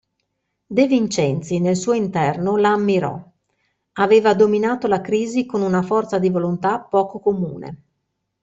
[0.67, 3.21] De Vincenzi nel suo interno la ammirò:
[3.93, 7.81] aveva dominato la crisi con una forza di volontà poco comune.